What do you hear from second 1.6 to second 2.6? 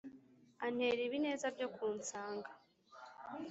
kunsanga